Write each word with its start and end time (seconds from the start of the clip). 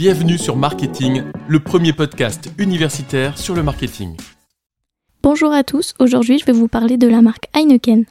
Bienvenue 0.00 0.38
sur 0.38 0.56
Marketing, 0.56 1.24
le 1.46 1.60
premier 1.60 1.92
podcast 1.92 2.50
universitaire 2.56 3.36
sur 3.36 3.54
le 3.54 3.62
marketing. 3.62 4.16
Bonjour 5.22 5.52
à 5.52 5.62
tous, 5.62 5.92
aujourd'hui 5.98 6.38
je 6.38 6.46
vais 6.46 6.54
vous 6.54 6.68
parler 6.68 6.96
de 6.96 7.06
la 7.06 7.20
marque 7.20 7.48
Heineken. 7.54 8.06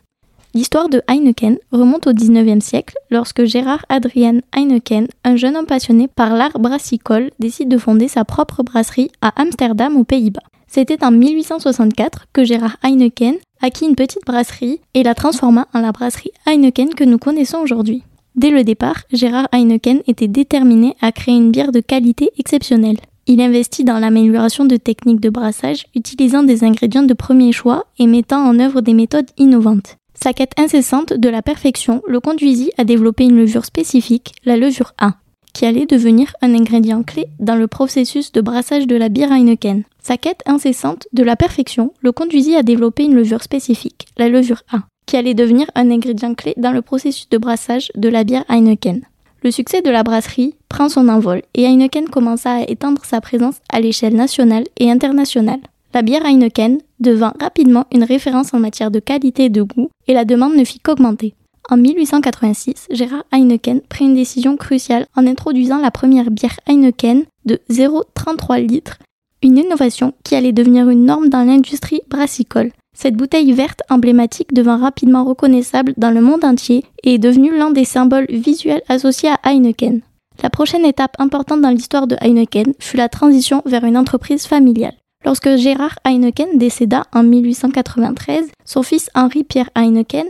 L'histoire 0.54 0.88
de 0.90 1.02
Heineken 1.08 1.58
remonte 1.72 2.06
au 2.06 2.12
19e 2.12 2.62
siècle 2.62 2.96
lorsque 3.10 3.44
Gérard 3.46 3.88
Adrian 3.90 4.42
Heineken, 4.56 5.08
un 5.24 5.36
jeune 5.36 5.58
homme 5.58 5.66
passionné 5.66 6.08
par 6.08 6.36
l'art 6.36 6.60
brassicole, 6.60 7.32
décide 7.40 7.70
de 7.70 7.80
fonder 7.80 8.08
sa 8.08 8.24
propre 8.24 8.62
brasserie 8.62 9.10
à 9.24 9.42
Amsterdam 9.42 9.98
aux 9.98 10.04
Pays-Bas. 10.04 10.44
C'était 10.68 11.04
en 11.04 11.10
1864 11.10 12.28
que 12.32 12.44
Gérard 12.44 12.78
Heineken 12.84 13.38
acquit 13.64 13.88
une 13.88 13.96
petite 13.96 14.28
brasserie 14.28 14.80
et 14.94 15.02
la 15.02 15.16
transforma 15.16 15.68
en 15.74 15.82
la 15.82 15.92
brasserie 15.92 16.34
Heineken 16.46 16.94
que 16.94 17.04
nous 17.04 17.18
connaissons 17.18 17.58
aujourd'hui. 17.58 18.04
Dès 18.40 18.52
le 18.52 18.64
départ, 18.64 19.04
Gérard 19.12 19.50
Heineken 19.52 20.02
était 20.08 20.30
déterminé 20.30 20.96
à 21.02 21.12
créer 21.12 21.36
une 21.36 21.52
bière 21.52 21.74
de 21.74 21.82
qualité 21.82 22.32
exceptionnelle. 22.38 22.96
Il 23.28 23.42
investit 23.42 23.84
dans 23.84 24.00
l'amélioration 24.00 24.64
de 24.64 24.78
techniques 24.78 25.20
de 25.20 25.30
brassage, 25.30 25.88
utilisant 25.94 26.44
des 26.44 26.64
ingrédients 26.64 27.04
de 27.04 27.14
premier 27.14 27.52
choix 27.52 27.88
et 27.98 28.08
mettant 28.08 28.42
en 28.42 28.58
œuvre 28.62 28.80
des 28.80 28.94
méthodes 28.94 29.30
innovantes. 29.38 29.98
Sa 30.14 30.32
quête 30.32 30.54
incessante 30.58 31.12
de 31.12 31.28
la 31.28 31.42
perfection 31.42 32.02
le 32.08 32.22
conduisit 32.22 32.72
à 32.78 32.86
développer 32.86 33.26
une 33.26 33.36
levure 33.36 33.66
spécifique, 33.66 34.32
la 34.46 34.56
levure 34.56 34.94
A, 35.00 35.16
qui 35.54 35.66
allait 35.66 35.86
devenir 35.86 36.34
un 36.42 36.54
ingrédient 36.54 37.04
clé 37.04 37.28
dans 37.40 37.56
le 37.56 37.68
processus 37.68 38.32
de 38.32 38.42
brassage 38.42 38.88
de 38.88 38.96
la 38.96 39.10
bière 39.10 39.32
Heineken. 39.32 39.84
Sa 40.02 40.18
quête 40.18 40.42
incessante 40.46 41.08
de 41.14 41.24
la 41.24 41.36
perfection 41.36 41.94
le 42.02 42.12
conduisit 42.12 42.56
à 42.56 42.64
développer 42.64 43.04
une 43.04 43.16
levure 43.16 43.44
spécifique, 43.44 44.08
la 44.18 44.30
levure 44.30 44.64
A, 44.72 44.84
qui 45.06 45.18
allait 45.18 45.34
devenir 45.34 45.70
un 45.76 45.92
ingrédient 45.92 46.36
clé 46.36 46.54
dans 46.58 46.72
le 46.72 46.82
processus 46.82 47.30
de 47.30 47.38
brassage 47.38 47.92
de 47.96 48.10
la 48.10 48.24
bière 48.24 48.46
Heineken. 48.50 49.02
Le 49.42 49.52
succès 49.52 49.82
de 49.82 49.90
la 49.90 50.04
brasserie 50.04 50.56
prend 50.68 50.90
son 50.90 51.08
envol 51.08 51.42
et 51.54 51.64
Heineken 51.64 52.10
commença 52.10 52.56
à 52.56 52.62
étendre 52.62 53.06
sa 53.06 53.22
présence 53.22 53.56
à 53.72 53.80
l'échelle 53.80 54.16
nationale 54.16 54.66
et 54.78 54.92
internationale. 54.92 55.62
La 55.94 56.02
bière 56.02 56.26
Heineken 56.26 56.80
devint 57.00 57.34
rapidement 57.40 57.86
une 57.92 58.04
référence 58.04 58.54
en 58.54 58.60
matière 58.60 58.92
de 58.92 59.00
qualité 59.00 59.46
et 59.46 59.50
de 59.50 59.64
goût 59.64 59.90
et 60.08 60.14
la 60.14 60.26
demande 60.26 60.56
ne 60.56 60.64
fit 60.64 60.80
qu'augmenter. 60.80 61.34
En 61.72 61.78
1886, 61.78 62.88
Gérard 62.90 63.26
Heineken 63.32 63.82
prit 63.82 64.06
une 64.06 64.16
décision 64.16 64.58
cruciale 64.58 65.06
en 65.16 65.28
introduisant 65.28 65.78
la 65.78 65.92
première 65.92 66.32
bière 66.32 66.60
Heineken 66.68 67.26
de 67.46 67.60
0,33 67.70 68.66
litres, 68.66 68.98
une 69.44 69.60
innovation 69.60 70.14
qui 70.24 70.34
allait 70.34 70.52
devenir 70.52 70.90
une 70.90 71.06
norme 71.06 71.30
dans 71.30 71.44
l'industrie 71.44 72.02
brassicole. 72.10 72.72
Cette 72.98 73.16
bouteille 73.16 73.54
verte 73.54 73.84
emblématique 73.92 74.52
devint 74.52 74.78
rapidement 74.78 75.24
reconnaissable 75.24 75.94
dans 75.96 76.10
le 76.10 76.22
monde 76.22 76.44
entier 76.44 76.86
et 77.04 77.14
est 77.14 77.20
devenue 77.20 77.56
l'un 77.56 77.70
des 77.70 77.86
symboles 77.86 78.26
visuels 78.30 78.82
associés 78.90 79.30
à 79.30 79.40
Heineken. 79.44 80.02
La 80.42 80.50
prochaine 80.50 80.86
étape 80.86 81.16
importante 81.20 81.62
dans 81.62 81.70
l'histoire 81.70 82.08
de 82.08 82.18
Heineken 82.20 82.74
fut 82.80 82.98
la 82.98 83.10
transition 83.10 83.62
vers 83.68 83.84
une 83.84 83.98
entreprise 83.98 84.48
familiale. 84.48 84.96
Lorsque 85.24 85.58
Gérard 85.58 86.00
Heineken 86.04 86.58
décéda 86.58 87.04
en 87.14 87.24
1893, 87.24 88.50
son 88.66 88.84
fils 88.84 89.12
Henri-Pierre 89.14 89.70
Heineken 89.76 90.26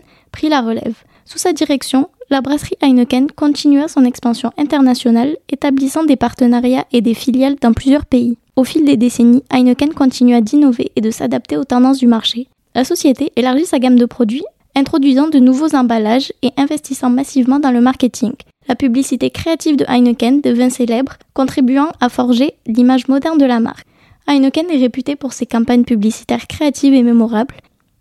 la 0.47 0.61
relève. 0.61 0.95
Sous 1.25 1.39
sa 1.39 1.51
direction, 1.51 2.09
la 2.29 2.41
brasserie 2.41 2.77
Heineken 2.81 3.27
continua 3.31 3.87
son 3.87 4.05
expansion 4.05 4.51
internationale, 4.57 5.35
établissant 5.49 6.03
des 6.03 6.15
partenariats 6.15 6.85
et 6.93 7.01
des 7.01 7.15
filiales 7.15 7.57
dans 7.59 7.73
plusieurs 7.73 8.05
pays. 8.05 8.37
Au 8.55 8.63
fil 8.63 8.85
des 8.85 8.97
décennies, 8.97 9.43
Heineken 9.51 9.93
continua 9.93 10.39
d'innover 10.39 10.91
et 10.95 11.01
de 11.01 11.11
s'adapter 11.11 11.57
aux 11.57 11.65
tendances 11.65 11.97
du 11.97 12.07
marché, 12.07 12.47
la 12.75 12.83
société 12.83 13.31
élargit 13.35 13.65
sa 13.65 13.79
gamme 13.79 13.97
de 13.97 14.05
produits, 14.05 14.45
introduisant 14.75 15.27
de 15.27 15.39
nouveaux 15.39 15.75
emballages 15.75 16.31
et 16.43 16.51
investissant 16.55 17.09
massivement 17.09 17.59
dans 17.59 17.71
le 17.71 17.81
marketing. 17.81 18.33
La 18.67 18.75
publicité 18.75 19.31
créative 19.31 19.75
de 19.75 19.85
Heineken 19.87 20.41
devint 20.41 20.69
célèbre, 20.69 21.13
contribuant 21.33 21.89
à 21.99 22.09
forger 22.09 22.53
l'image 22.67 23.07
moderne 23.07 23.39
de 23.39 23.45
la 23.45 23.59
marque. 23.59 23.87
Heineken 24.27 24.69
est 24.69 24.77
réputé 24.77 25.15
pour 25.15 25.33
ses 25.33 25.47
campagnes 25.47 25.83
publicitaires 25.83 26.45
créatives 26.45 26.93
et 26.93 27.01
mémorables. 27.01 27.55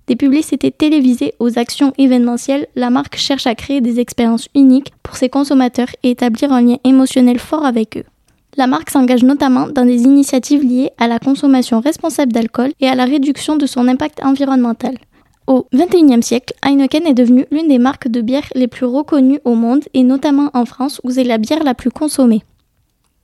Des 0.09 0.17
publicités 0.17 0.71
télévisées 0.71 1.35
aux 1.39 1.59
actions 1.59 1.93
événementielles, 1.99 2.67
la 2.75 2.89
marque 2.89 3.17
cherche 3.17 3.47
à 3.47 3.55
créer 3.55 3.83
des 3.83 4.01
expériences 4.01 4.49
uniques 4.55 4.95
pour 5.03 5.17
ses 5.17 5.29
consommateurs 5.29 5.91
et 6.03 6.11
établir 6.11 6.51
un 6.51 6.63
lien 6.63 6.79
émotionnel 6.83 7.39
fort 7.39 7.67
avec 7.67 7.99
eux. 7.99 8.05
La 8.57 8.67
marque 8.67 8.89
s'engage 8.89 9.23
notamment 9.23 9.69
dans 9.69 9.85
des 9.85 10.05
initiatives 10.05 10.65
liées 10.65 10.93
à 10.97 11.09
la 11.09 11.19
consommation 11.19 11.81
responsable 11.81 12.33
d'alcool 12.33 12.73
et 12.81 12.89
à 12.89 12.95
la 12.95 13.05
réduction 13.05 13.57
de 13.57 13.67
son 13.67 13.87
impact 13.87 14.25
environnemental. 14.25 14.95
Au 15.47 15.67
XXIe 15.75 16.23
siècle, 16.23 16.55
Heineken 16.65 17.07
est 17.07 17.15
devenue 17.15 17.45
l'une 17.51 17.69
des 17.69 17.79
marques 17.79 18.09
de 18.09 18.23
bière 18.23 18.49
les 18.55 18.67
plus 18.67 18.87
reconnues 18.87 19.41
au 19.45 19.55
monde 19.55 19.85
et 19.93 20.05
notamment 20.05 20.51
en 20.55 20.65
France 20.65 21.03
où 21.05 21.11
c'est 21.11 21.25
la 21.25 21.37
bière 21.37 21.65
la 21.65 21.75
plus 21.75 21.91
consommée. 21.91 22.43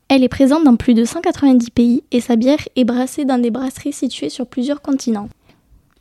Elle 0.09 0.23
est 0.23 0.29
présente 0.29 0.65
dans 0.65 0.77
plus 0.77 0.93
de 0.93 1.07
190 1.07 1.71
pays 1.71 2.03
et 2.13 2.21
sa 2.21 2.37
bière 2.37 2.61
est 2.77 2.85
brassée 2.85 3.25
dans 3.25 3.39
des 3.39 3.51
brasseries 3.51 3.95
situées 3.95 4.29
sur 4.29 4.47
plusieurs 4.47 4.83
continents. 4.83 5.31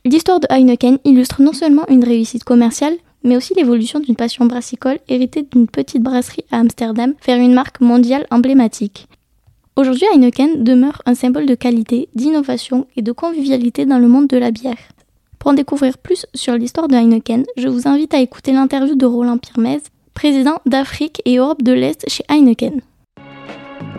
L'histoire 0.06 0.38
de 0.38 0.46
Heineken 0.50 0.98
illustre 1.04 1.40
non 1.40 1.54
seulement 1.54 1.88
une 1.88 2.04
réussite 2.04 2.44
commerciale, 2.44 2.94
mais 3.22 3.38
aussi 3.38 3.54
l'évolution 3.54 4.00
d'une 4.00 4.16
passion 4.16 4.44
brassicole 4.44 4.98
héritée 5.08 5.48
d'une 5.50 5.66
petite 5.66 6.02
brasserie 6.02 6.44
à 6.50 6.58
Amsterdam 6.58 7.14
vers 7.26 7.38
une 7.38 7.54
marque 7.54 7.80
mondiale 7.80 8.26
emblématique. 8.30 9.08
Aujourd'hui, 9.76 10.04
Heineken 10.12 10.62
demeure 10.62 11.00
un 11.06 11.14
symbole 11.14 11.46
de 11.46 11.54
qualité, 11.54 12.10
d'innovation 12.14 12.86
et 12.96 13.02
de 13.02 13.12
convivialité 13.12 13.86
dans 13.86 13.98
le 13.98 14.06
monde 14.06 14.26
de 14.26 14.36
la 14.36 14.50
bière. 14.50 14.76
Pour 15.38 15.52
en 15.52 15.54
découvrir 15.54 15.96
plus 15.96 16.26
sur 16.34 16.52
l'histoire 16.52 16.88
de 16.88 16.96
Heineken, 16.96 17.46
je 17.56 17.68
vous 17.68 17.88
invite 17.88 18.12
à 18.12 18.20
écouter 18.20 18.52
l'interview 18.52 18.96
de 18.96 19.06
Roland 19.06 19.38
Pirmez, 19.38 19.80
président 20.12 20.58
d'Afrique 20.66 21.22
et 21.24 21.38
Europe 21.38 21.62
de 21.62 21.72
l'Est 21.72 22.04
chez 22.10 22.24
Heineken. 22.28 22.82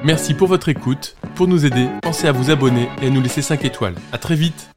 Merci 0.04 0.36
pour 0.36 0.50
votre 0.50 0.70
écoute. 0.70 1.16
Pour 1.34 1.48
nous 1.48 1.66
aider, 1.66 1.88
pensez 2.04 2.28
à 2.28 2.32
vous 2.32 2.52
abonner 2.52 2.90
et 3.02 3.08
à 3.08 3.10
nous 3.10 3.22
laisser 3.22 3.42
5 3.42 3.66
étoiles. 3.66 3.96
A 4.12 4.20
très 4.20 4.36
vite 4.36 4.70